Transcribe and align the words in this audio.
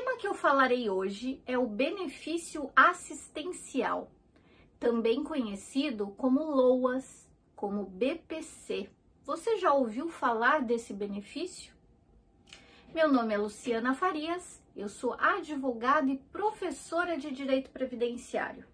tema 0.00 0.16
que 0.16 0.26
eu 0.26 0.32
falarei 0.32 0.88
hoje 0.88 1.42
é 1.44 1.58
o 1.58 1.66
benefício 1.66 2.70
assistencial, 2.74 4.10
também 4.78 5.22
conhecido 5.22 6.06
como 6.16 6.42
LOAS, 6.42 7.30
como 7.54 7.84
BPC. 7.84 8.88
Você 9.24 9.58
já 9.58 9.74
ouviu 9.74 10.08
falar 10.08 10.62
desse 10.62 10.94
benefício? 10.94 11.74
Meu 12.94 13.12
nome 13.12 13.34
é 13.34 13.36
Luciana 13.36 13.92
Farias, 13.92 14.62
eu 14.74 14.88
sou 14.88 15.12
advogada 15.18 16.10
e 16.10 16.16
professora 16.16 17.18
de 17.18 17.30
Direito 17.30 17.70
Previdenciário 17.70 18.64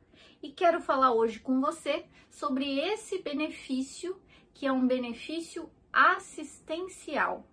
e 0.41 0.53
quero 0.53 0.81
falar 0.81 1.13
hoje 1.13 1.41
com 1.41 1.61
você 1.61 2.07
sobre 2.31 2.79
esse 2.79 3.19
benefício 3.21 4.17
que 4.55 4.65
é 4.65 4.71
um 4.71 4.87
benefício 4.87 5.69
assistencial 5.93 7.45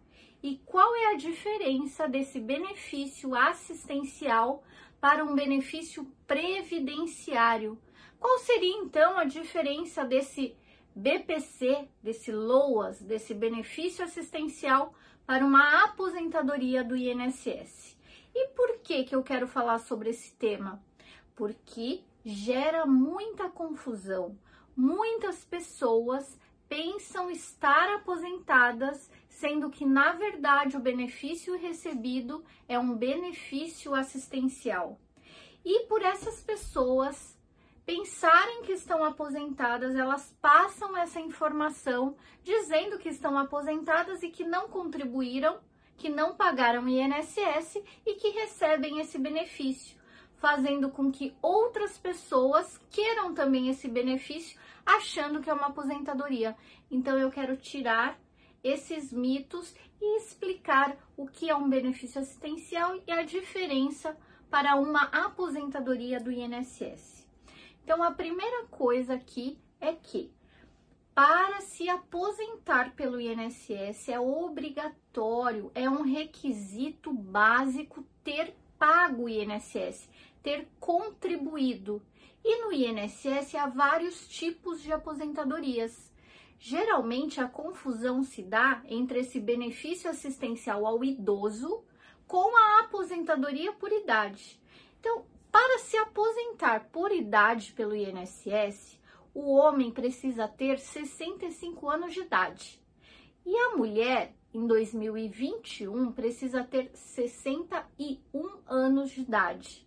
e 0.44 0.58
qual 0.66 0.94
é 0.94 1.14
a 1.14 1.18
diferença 1.18 2.06
desse 2.06 2.38
benefício 2.38 3.34
assistencial 3.34 4.62
para 5.00 5.24
um 5.24 5.34
benefício 5.34 6.06
previdenciário? 6.28 7.82
Qual 8.20 8.38
seria 8.40 8.76
então 8.76 9.18
a 9.18 9.24
diferença 9.24 10.04
desse 10.04 10.54
BPC, 10.94 11.88
desse 12.04 12.30
LOAS, 12.34 13.02
desse 13.02 13.34
benefício 13.34 14.04
assistencial 14.04 14.94
para 15.26 15.46
uma 15.46 15.86
aposentadoria 15.86 16.84
do 16.84 16.98
INSS? 16.98 17.98
E 18.36 18.50
por 18.50 18.80
que 18.80 19.06
que 19.06 19.16
eu 19.16 19.24
quero 19.24 19.48
falar 19.48 19.80
sobre 19.80 20.10
esse 20.10 20.34
tema? 20.34 20.84
Porque 21.36 22.04
gera 22.26 22.86
muita 22.86 23.50
confusão. 23.50 24.38
Muitas 24.76 25.46
pessoas 25.46 26.38
pensam 26.68 27.30
estar 27.30 27.94
aposentadas, 27.96 29.10
sendo 29.28 29.70
que 29.70 29.86
na 29.86 30.14
verdade 30.14 30.78
o 30.78 30.80
benefício 30.80 31.58
recebido 31.58 32.44
é 32.68 32.78
um 32.80 32.96
benefício 32.96 33.94
assistencial. 33.94 35.00
E 35.66 35.86
por 35.88 36.02
essas 36.02 36.42
pessoas 36.42 37.38
pensarem 37.86 38.64
que 38.64 38.72
estão 38.72 39.04
aposentadas, 39.04 39.96
elas 39.96 40.36
passam 40.42 40.96
essa 40.96 41.20
informação 41.20 42.16
dizendo 42.44 42.98
que 42.98 43.10
estão 43.10 43.38
aposentadas 43.38 44.24
e 44.24 44.30
que 44.30 44.44
não 44.44 44.70
contribuíram, 44.70 45.60
que 45.98 46.10
não 46.10 46.36
pagaram 46.36 46.88
INSS 46.88 47.82
e 48.06 48.16
que 48.16 48.30
recebem 48.30 49.00
esse 49.00 49.18
benefício, 49.18 49.98
fazendo 50.44 50.90
com 50.90 51.10
que 51.10 51.34
outras 51.42 51.98
pessoas 51.98 52.78
queiram 52.92 53.34
também 53.34 53.70
esse 53.70 53.88
benefício 53.88 54.60
achando 54.86 55.40
que 55.40 55.50
é 55.50 55.54
uma 55.54 55.68
aposentadoria. 55.68 56.54
Então 56.92 57.18
eu 57.18 57.32
quero 57.32 57.56
tirar 57.56 58.20
esses 58.62 59.14
mitos 59.14 59.74
e 60.02 60.18
explicar 60.18 60.98
o 61.16 61.26
que 61.28 61.50
é 61.50 61.56
um 61.56 61.70
benefício 61.70 62.20
assistencial 62.20 63.02
e 63.08 63.10
a 63.14 63.24
diferença 63.24 64.18
para 64.50 64.76
uma 64.76 65.04
aposentadoria 65.04 66.20
do 66.20 66.30
INSS. 66.30 67.26
Então 67.82 68.04
a 68.04 68.12
primeira 68.12 68.66
coisa 68.66 69.14
aqui 69.14 69.58
é 69.80 69.94
que 69.94 70.30
para 71.16 71.62
se 71.62 71.88
aposentar 71.88 72.94
pelo 72.98 73.18
INSS 73.18 74.10
é 74.10 74.20
obrigatório, 74.20 75.72
é 75.74 75.90
um 75.90 76.02
requisito 76.02 77.14
básico 77.14 78.06
ter 78.26 78.54
pago 78.84 79.24
o 79.24 79.30
INSS, 79.30 80.10
ter 80.44 80.68
contribuído. 80.80 82.02
E 82.44 82.62
no 82.62 82.72
INSS 82.72 83.56
há 83.56 83.68
vários 83.68 84.28
tipos 84.28 84.82
de 84.82 84.92
aposentadorias. 84.92 86.14
Geralmente 86.60 87.42
a 87.42 87.48
confusão 87.48 88.22
se 88.22 88.44
dá 88.44 88.84
entre 88.86 89.22
esse 89.22 89.40
benefício 89.40 90.10
assistencial 90.10 90.86
ao 90.86 91.04
idoso 91.04 91.84
com 92.28 92.56
a 92.56 92.82
aposentadoria 92.82 93.74
por 93.74 93.92
idade. 93.92 94.62
Então, 95.00 95.26
para 95.52 95.80
se 95.80 95.98
aposentar 95.98 96.90
por 96.92 97.12
idade 97.12 97.74
pelo 97.74 97.96
INSS, 97.96 99.00
o 99.34 99.54
homem 99.54 99.92
precisa 99.92 100.48
ter 100.48 100.78
65 100.78 101.90
anos 101.90 102.14
de 102.14 102.20
idade 102.20 102.84
e 103.46 103.58
a 103.58 103.76
mulher, 103.76 104.34
em 104.54 104.66
2021, 104.66 106.12
precisa 106.14 106.64
ter 106.64 106.92
61 106.94 108.62
anos 108.66 109.12
de 109.12 109.22
idade, 109.22 109.86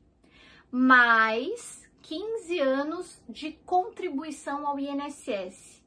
mais 0.78 1.88
15 2.02 2.60
anos 2.60 3.22
de 3.26 3.52
contribuição 3.64 4.66
ao 4.66 4.78
INSS, 4.78 5.82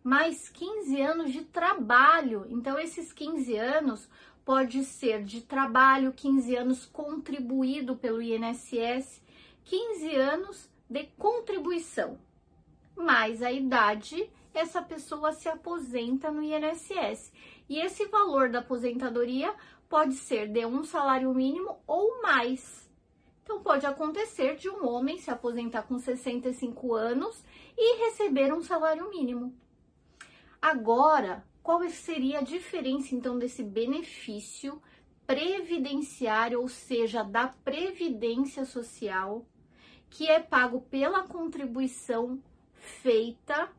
mais 0.00 0.48
15 0.48 1.02
anos 1.02 1.32
de 1.32 1.42
trabalho. 1.42 2.46
Então, 2.48 2.78
esses 2.78 3.12
15 3.12 3.56
anos 3.56 4.08
pode 4.44 4.84
ser 4.84 5.24
de 5.24 5.40
trabalho, 5.40 6.12
15 6.12 6.54
anos 6.54 6.86
contribuído 6.86 7.96
pelo 7.96 8.22
INSS, 8.22 9.20
15 9.64 10.14
anos 10.14 10.70
de 10.88 11.02
contribuição. 11.18 12.16
Mais 12.96 13.42
a 13.42 13.50
idade, 13.50 14.30
essa 14.54 14.80
pessoa 14.80 15.32
se 15.32 15.48
aposenta 15.48 16.30
no 16.30 16.44
INSS. 16.44 17.32
E 17.68 17.80
esse 17.80 18.06
valor 18.06 18.50
da 18.50 18.60
aposentadoria 18.60 19.52
pode 19.88 20.14
ser 20.14 20.46
de 20.46 20.64
um 20.64 20.84
salário 20.84 21.34
mínimo 21.34 21.80
ou 21.88 22.22
mais. 22.22 22.87
Então, 23.48 23.62
pode 23.62 23.86
acontecer 23.86 24.56
de 24.56 24.68
um 24.68 24.86
homem 24.86 25.16
se 25.16 25.30
aposentar 25.30 25.84
com 25.84 25.98
65 25.98 26.94
anos 26.94 27.42
e 27.78 27.96
receber 28.04 28.52
um 28.52 28.62
salário 28.62 29.08
mínimo. 29.08 29.56
Agora, 30.60 31.42
qual 31.62 31.80
seria 31.88 32.40
a 32.40 32.42
diferença 32.42 33.14
então 33.14 33.38
desse 33.38 33.64
benefício 33.64 34.82
previdenciário, 35.26 36.60
ou 36.60 36.68
seja, 36.68 37.22
da 37.22 37.48
previdência 37.48 38.66
social, 38.66 39.46
que 40.10 40.28
é 40.28 40.40
pago 40.40 40.82
pela 40.82 41.26
contribuição 41.26 42.42
feita 42.74 43.72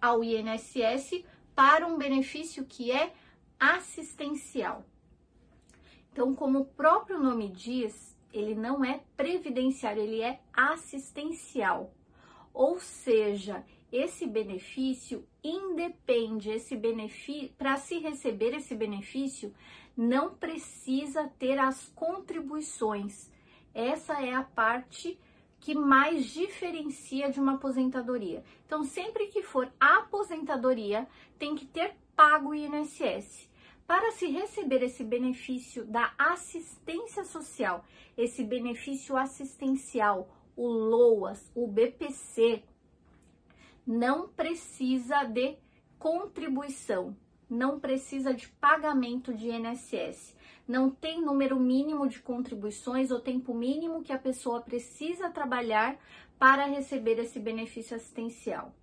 ao 0.00 0.24
INSS 0.24 1.24
para 1.54 1.86
um 1.86 1.96
benefício 1.96 2.64
que 2.64 2.90
é 2.90 3.14
assistencial? 3.60 4.84
Então, 6.10 6.34
como 6.34 6.58
o 6.58 6.66
próprio 6.66 7.20
nome 7.20 7.48
diz, 7.48 8.11
ele 8.32 8.54
não 8.54 8.84
é 8.84 9.00
previdenciário, 9.16 10.02
ele 10.02 10.22
é 10.22 10.40
assistencial. 10.52 11.92
Ou 12.52 12.78
seja, 12.78 13.64
esse 13.90 14.26
benefício 14.26 15.26
independe, 15.42 16.50
esse 16.50 16.76
benefício, 16.76 17.50
para 17.56 17.76
se 17.76 17.98
receber 17.98 18.54
esse 18.54 18.74
benefício, 18.74 19.54
não 19.96 20.34
precisa 20.34 21.30
ter 21.38 21.58
as 21.58 21.88
contribuições. 21.94 23.30
Essa 23.74 24.22
é 24.22 24.34
a 24.34 24.42
parte 24.42 25.18
que 25.60 25.74
mais 25.74 26.26
diferencia 26.26 27.30
de 27.30 27.38
uma 27.38 27.54
aposentadoria. 27.54 28.42
Então, 28.66 28.82
sempre 28.82 29.28
que 29.28 29.42
for 29.42 29.72
aposentadoria, 29.78 31.06
tem 31.38 31.54
que 31.54 31.64
ter 31.66 31.94
pago 32.16 32.50
o 32.50 32.54
INSS. 32.54 33.48
Para 33.92 34.10
se 34.12 34.26
receber 34.26 34.82
esse 34.82 35.04
benefício 35.04 35.84
da 35.84 36.14
assistência 36.16 37.26
social, 37.26 37.84
esse 38.16 38.42
benefício 38.42 39.18
assistencial, 39.18 40.34
o 40.56 40.66
LOAS, 40.66 41.52
o 41.54 41.66
BPC, 41.66 42.62
não 43.86 44.28
precisa 44.28 45.24
de 45.24 45.58
contribuição, 45.98 47.14
não 47.50 47.78
precisa 47.78 48.32
de 48.32 48.48
pagamento 48.48 49.34
de 49.34 49.50
INSS, 49.50 50.34
não 50.66 50.90
tem 50.90 51.20
número 51.20 51.60
mínimo 51.60 52.08
de 52.08 52.18
contribuições 52.22 53.10
ou 53.10 53.20
tempo 53.20 53.52
mínimo 53.52 54.02
que 54.02 54.14
a 54.14 54.18
pessoa 54.18 54.62
precisa 54.62 55.28
trabalhar 55.28 55.98
para 56.38 56.64
receber 56.64 57.18
esse 57.18 57.38
benefício 57.38 57.94
assistencial. 57.94 58.74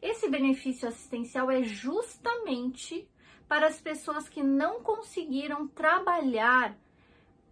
Esse 0.00 0.26
benefício 0.26 0.88
assistencial 0.88 1.50
é 1.50 1.62
justamente 1.62 3.06
para 3.54 3.68
as 3.68 3.80
pessoas 3.80 4.28
que 4.28 4.42
não 4.42 4.82
conseguiram 4.82 5.68
trabalhar, 5.68 6.76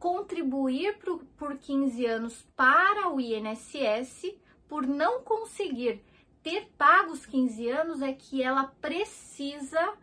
contribuir 0.01 0.99
por, 0.99 1.25
por 1.39 1.57
15 1.57 2.05
anos 2.07 2.45
para 2.57 3.09
o 3.09 3.21
INSS, 3.21 4.35
por 4.69 4.85
não 4.85 5.23
conseguir 5.23 6.03
ter 6.43 6.67
pago 6.77 7.13
os 7.13 7.25
15 7.25 7.69
anos, 7.69 8.03
é 8.03 8.13
que 8.13 8.43
ela 8.43 8.65
precisa 8.81 9.97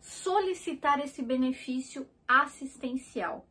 solicitar 0.00 1.00
esse 1.00 1.22
benefício 1.22 2.08
assistencial. 2.28 3.44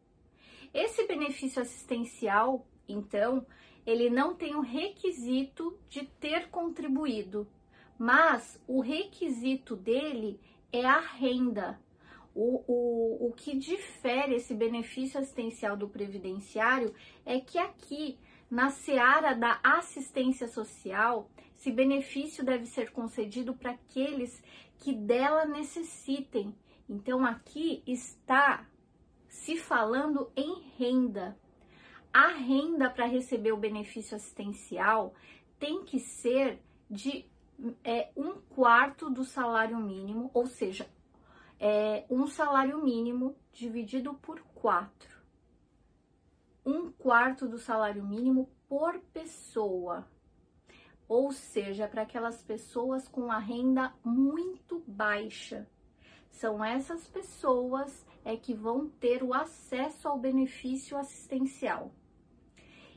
Esse 0.74 1.06
benefício 1.06 1.62
assistencial, 1.62 2.66
então, 2.88 3.46
ele 3.86 4.10
não 4.10 4.34
tem 4.34 4.56
o 4.56 4.62
requisito 4.62 5.78
de 5.90 6.06
ter 6.22 6.48
contribuído, 6.48 7.46
mas 8.00 8.64
o 8.66 8.80
requisito 8.80 9.76
dele 9.76 10.40
é 10.72 10.86
a 10.86 11.00
renda. 11.00 11.80
O, 12.34 12.64
o, 12.68 13.28
o 13.28 13.34
que 13.34 13.58
difere 13.58 14.36
esse 14.36 14.54
benefício 14.54 15.20
assistencial 15.20 15.78
do 15.78 15.88
previdenciário 15.88 16.94
é 17.26 17.40
que 17.40 17.58
aqui, 17.58 18.20
na 18.50 18.70
seara 18.70 19.34
da 19.34 19.60
assistência 19.64 20.48
social, 20.48 21.30
esse 21.56 21.72
benefício 21.72 22.44
deve 22.44 22.66
ser 22.66 22.92
concedido 22.92 23.54
para 23.54 23.72
aqueles 23.72 24.44
que 24.78 24.94
dela 24.94 25.46
necessitem. 25.46 26.54
Então, 26.90 27.26
aqui 27.26 27.82
está 27.88 28.68
se 29.30 29.58
falando 29.58 30.30
em 30.36 30.62
renda. 30.78 31.38
a 32.14 32.28
renda 32.28 32.90
para 32.90 33.06
receber 33.06 33.52
o 33.52 33.58
benefício 33.58 34.16
assistencial 34.16 35.14
tem 35.60 35.84
que 35.84 36.00
ser 36.00 36.62
de 36.90 37.26
é, 37.84 38.12
um 38.16 38.34
quarto 38.34 39.10
do 39.10 39.24
salário 39.24 39.78
mínimo, 39.78 40.30
ou 40.34 40.48
seja, 40.48 40.88
é, 41.60 42.06
um 42.10 42.28
salário 42.28 42.84
mínimo 42.84 43.36
dividido 43.52 44.14
por 44.16 44.42
quatro. 44.54 45.16
Um 46.66 46.92
quarto 46.92 47.48
do 47.48 47.58
salário 47.58 48.04
mínimo 48.04 48.50
por 48.68 49.00
pessoa. 49.14 50.08
Ou 51.08 51.32
seja, 51.32 51.88
para 51.88 52.02
aquelas 52.02 52.42
pessoas 52.42 53.08
com 53.08 53.32
a 53.32 53.38
renda 53.38 53.94
muito 54.04 54.84
baixa. 54.88 55.68
São 56.32 56.64
essas 56.64 57.08
pessoas 57.08 58.06
é 58.26 58.36
que 58.36 58.54
vão 58.54 58.90
ter 58.90 59.24
o 59.24 59.34
acesso 59.34 60.08
ao 60.08 60.18
benefício 60.18 60.98
assistencial. 60.98 61.94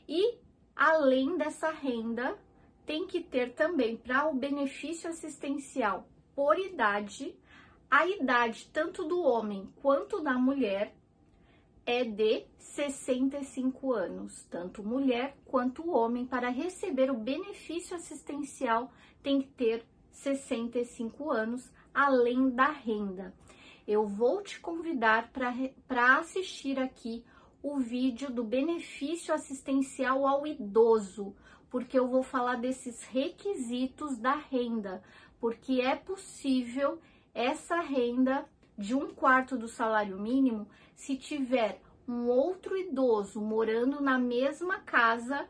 E 0.07 0.39
além 0.75 1.37
dessa 1.37 1.69
renda, 1.69 2.35
tem 2.89 3.05
que 3.05 3.21
ter 3.21 3.53
também 3.53 3.95
para 3.95 4.27
o 4.27 4.33
benefício 4.33 5.07
assistencial 5.07 6.07
por 6.35 6.57
idade, 6.57 7.35
a 7.87 8.07
idade 8.07 8.67
tanto 8.73 9.07
do 9.07 9.21
homem 9.21 9.71
quanto 9.79 10.23
da 10.23 10.33
mulher 10.33 10.95
é 11.85 12.03
de 12.03 12.47
65 12.57 13.93
anos. 13.93 14.43
Tanto 14.49 14.81
mulher 14.81 15.37
quanto 15.45 15.91
homem, 15.91 16.25
para 16.25 16.49
receber 16.49 17.11
o 17.11 17.19
benefício 17.19 17.95
assistencial, 17.95 18.91
tem 19.21 19.39
que 19.39 19.49
ter 19.49 19.85
65 20.11 21.29
anos, 21.29 21.71
além 21.93 22.49
da 22.49 22.71
renda. 22.71 23.35
Eu 23.87 24.07
vou 24.07 24.41
te 24.41 24.59
convidar 24.59 25.31
para 25.31 26.17
assistir 26.17 26.79
aqui 26.79 27.23
o 27.61 27.77
vídeo 27.77 28.31
do 28.31 28.43
benefício 28.43 29.31
assistencial 29.31 30.25
ao 30.25 30.47
idoso, 30.47 31.35
porque 31.69 31.97
eu 31.97 32.07
vou 32.07 32.23
falar 32.23 32.55
desses 32.55 33.03
requisitos 33.03 34.17
da 34.17 34.35
renda, 34.35 35.03
porque 35.39 35.81
é 35.81 35.95
possível 35.95 36.99
essa 37.33 37.79
renda 37.79 38.45
de 38.77 38.95
um 38.95 39.13
quarto 39.13 39.57
do 39.57 39.67
salário 39.67 40.19
mínimo 40.19 40.67
se 40.95 41.15
tiver 41.15 41.81
um 42.07 42.27
outro 42.27 42.75
idoso 42.77 43.39
morando 43.39 44.01
na 44.01 44.17
mesma 44.17 44.79
casa. 44.79 45.47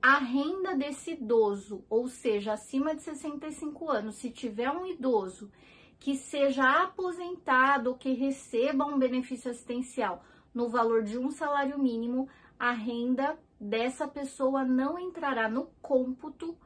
A 0.00 0.18
renda 0.18 0.76
desse 0.76 1.12
idoso, 1.12 1.84
ou 1.90 2.06
seja, 2.06 2.52
acima 2.52 2.94
de 2.94 3.02
65 3.02 3.90
anos, 3.90 4.16
se 4.16 4.30
tiver 4.30 4.70
um 4.70 4.86
idoso 4.86 5.50
que 5.98 6.14
seja 6.14 6.82
aposentado 6.82 7.90
ou 7.90 7.96
que 7.96 8.12
receba 8.12 8.84
um 8.84 8.98
benefício 8.98 9.50
assistencial 9.50 10.22
no 10.54 10.68
valor 10.68 11.02
de 11.02 11.18
um 11.18 11.30
salário 11.30 11.78
mínimo, 11.78 12.28
a 12.58 12.70
renda 12.70 13.36
dessa 13.60 14.06
pessoa 14.06 14.64
não 14.64 14.98
entrará 14.98 15.48
no 15.48 15.66
cômputo 15.80 16.56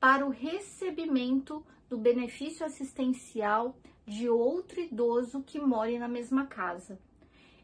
para 0.00 0.26
o 0.26 0.30
recebimento 0.30 1.64
do 1.88 1.98
benefício 1.98 2.64
assistencial 2.64 3.76
de 4.06 4.28
outro 4.28 4.80
idoso 4.80 5.42
que 5.42 5.60
more 5.60 5.98
na 5.98 6.08
mesma 6.08 6.46
casa. 6.46 6.98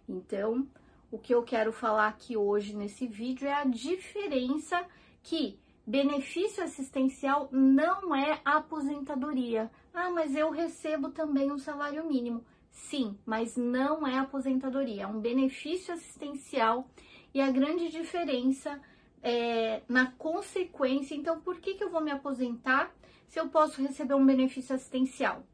Então, 0.09 0.67
o 1.11 1.19
que 1.19 1.35
eu 1.35 1.43
quero 1.43 1.73
falar 1.73 2.09
aqui 2.09 2.37
hoje 2.37 2.77
nesse 2.77 3.07
vídeo 3.07 3.47
é 3.47 3.55
a 3.55 3.65
diferença 3.65 4.85
que 5.23 5.59
benefício 5.87 6.63
assistencial 6.63 7.49
não 7.51 8.15
é 8.15 8.41
aposentadoria. 8.45 9.71
Ah, 9.93 10.11
mas 10.11 10.35
eu 10.35 10.51
recebo 10.51 11.11
também 11.11 11.53
um 11.53 11.59
salário 11.59 12.07
mínimo. 12.07 12.45
Sim, 12.71 13.17
mas 13.25 13.57
não 13.57 14.07
é 14.07 14.19
aposentadoria, 14.19 15.05
é 15.05 15.07
um 15.07 15.21
benefício 15.21 15.95
assistencial 15.95 16.89
e 17.35 17.41
a 17.41 17.51
grande 17.51 17.91
diferença 17.91 18.81
é 19.21 19.83
na 19.89 20.13
consequência. 20.13 21.17
Então, 21.17 21.41
por 21.41 21.59
que, 21.59 21.75
que 21.75 21.83
eu 21.83 21.91
vou 21.91 22.01
me 22.01 22.13
aposentar 22.13 22.95
se 23.29 23.41
eu 23.41 23.49
posso 23.49 23.83
receber 23.83 24.15
um 24.15 24.25
benefício 24.25 24.75
assistencial? 24.75 25.45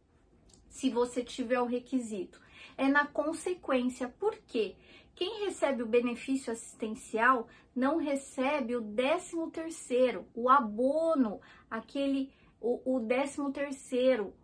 Se 0.69 0.91
você 0.91 1.25
tiver 1.25 1.61
o 1.61 1.67
requisito, 1.67 2.38
é 2.77 2.87
na 2.87 3.06
consequência. 3.06 4.09
Por 4.09 4.37
quê? 4.47 4.77
Quem 5.15 5.44
recebe 5.44 5.82
o 5.82 5.87
benefício 5.87 6.53
assistencial 6.53 7.49
não 7.75 7.97
recebe 7.97 8.77
o 8.77 8.81
décimo 8.81 9.50
terceiro, 9.50 10.27
o 10.35 10.49
abono, 10.49 11.41
aquele 11.71 12.31
o, 12.61 12.97
o 12.97 13.00
décimo 13.00 13.53
terceiro 13.53 14.35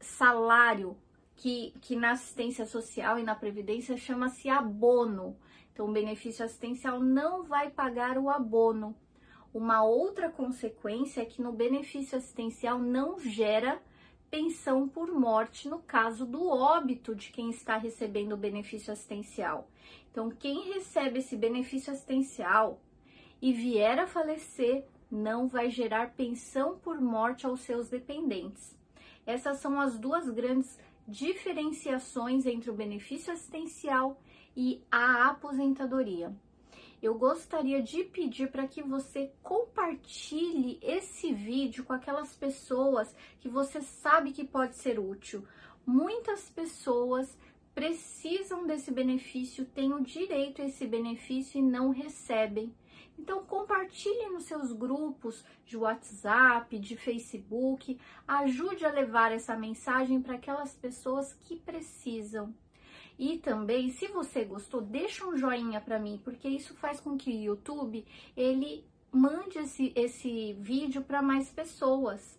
salário 0.00 0.96
que, 1.36 1.72
que 1.80 1.94
na 1.94 2.12
assistência 2.12 2.64
social 2.64 3.18
e 3.18 3.22
na 3.22 3.34
previdência 3.34 3.96
chama-se 3.96 4.48
abono. 4.48 5.36
Então, 5.72 5.88
o 5.88 5.92
benefício 5.92 6.44
assistencial 6.44 6.98
não 7.00 7.44
vai 7.44 7.70
pagar 7.70 8.16
o 8.16 8.30
abono. 8.30 8.96
Uma 9.52 9.84
outra 9.84 10.30
consequência 10.30 11.20
é 11.20 11.24
que 11.24 11.42
no 11.42 11.52
benefício 11.52 12.16
assistencial 12.16 12.78
não 12.78 13.18
gera 13.18 13.80
pensão 14.30 14.88
por 14.88 15.12
morte 15.12 15.68
no 15.68 15.78
caso 15.78 16.26
do 16.26 16.48
óbito 16.48 17.14
de 17.14 17.30
quem 17.30 17.50
está 17.50 17.76
recebendo 17.76 18.32
o 18.32 18.38
benefício 18.38 18.92
assistencial. 18.92 19.68
Então, 20.10 20.30
quem 20.30 20.72
recebe 20.72 21.18
esse 21.18 21.36
benefício 21.36 21.92
assistencial 21.92 22.80
e 23.40 23.52
vier 23.52 23.98
a 23.98 24.06
falecer, 24.06 24.84
não 25.10 25.46
vai 25.46 25.70
gerar 25.70 26.14
pensão 26.14 26.78
por 26.78 27.00
morte 27.00 27.46
aos 27.46 27.60
seus 27.60 27.88
dependentes. 27.88 28.76
Essas 29.26 29.58
são 29.58 29.80
as 29.80 29.98
duas 29.98 30.28
grandes 30.30 30.78
diferenciações 31.06 32.46
entre 32.46 32.70
o 32.70 32.74
benefício 32.74 33.32
assistencial 33.32 34.20
e 34.56 34.82
a 34.90 35.28
aposentadoria. 35.30 36.34
Eu 37.02 37.14
gostaria 37.14 37.82
de 37.82 38.04
pedir 38.04 38.50
para 38.50 38.66
que 38.66 38.82
você 38.82 39.30
compartilhe 39.42 40.78
esse 40.82 41.32
vídeo 41.32 41.84
com 41.84 41.92
aquelas 41.92 42.34
pessoas 42.34 43.14
que 43.38 43.48
você 43.48 43.80
sabe 43.82 44.32
que 44.32 44.44
pode 44.44 44.76
ser 44.76 44.98
útil. 44.98 45.46
Muitas 45.86 46.50
pessoas 46.50 47.36
precisam 47.74 48.66
desse 48.66 48.90
benefício, 48.90 49.66
têm 49.66 49.92
o 49.92 50.02
direito 50.02 50.62
a 50.62 50.64
esse 50.64 50.86
benefício 50.86 51.58
e 51.58 51.62
não 51.62 51.90
recebem. 51.90 52.74
Então 53.18 53.44
compartilhe 53.44 54.28
nos 54.28 54.44
seus 54.44 54.72
grupos 54.72 55.44
de 55.64 55.76
WhatsApp, 55.76 56.78
de 56.78 56.96
Facebook, 56.96 57.98
ajude 58.26 58.84
a 58.84 58.90
levar 58.90 59.32
essa 59.32 59.56
mensagem 59.56 60.20
para 60.20 60.34
aquelas 60.34 60.74
pessoas 60.74 61.32
que 61.32 61.56
precisam. 61.56 62.54
E 63.18 63.38
também, 63.38 63.90
se 63.90 64.08
você 64.08 64.44
gostou, 64.44 64.82
deixa 64.82 65.26
um 65.26 65.36
joinha 65.36 65.80
para 65.80 65.98
mim, 65.98 66.20
porque 66.22 66.48
isso 66.48 66.74
faz 66.74 67.00
com 67.00 67.16
que 67.16 67.30
o 67.30 67.42
YouTube 67.42 68.04
ele 68.36 68.84
mande 69.10 69.58
esse, 69.58 69.92
esse 69.96 70.52
vídeo 70.54 71.02
para 71.02 71.22
mais 71.22 71.48
pessoas. 71.48 72.38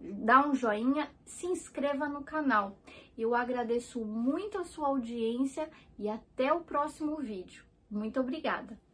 Dá 0.00 0.46
um 0.46 0.54
joinha, 0.54 1.10
se 1.24 1.46
inscreva 1.46 2.08
no 2.08 2.22
canal. 2.22 2.78
Eu 3.16 3.34
agradeço 3.34 4.04
muito 4.04 4.56
a 4.58 4.64
sua 4.64 4.86
audiência 4.86 5.68
e 5.98 6.08
até 6.08 6.52
o 6.52 6.60
próximo 6.60 7.16
vídeo. 7.16 7.64
Muito 7.90 8.20
obrigada! 8.20 8.87